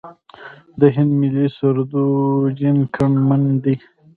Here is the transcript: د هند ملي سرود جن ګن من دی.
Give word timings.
د 0.79 0.81
هند 0.95 1.11
ملي 1.21 1.47
سرود 1.57 1.93
جن 2.59 2.77
ګن 2.93 3.13
من 3.27 3.43
دی. 3.63 3.75